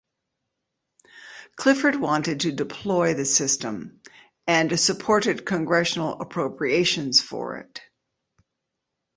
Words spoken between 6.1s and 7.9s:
appropriations for it.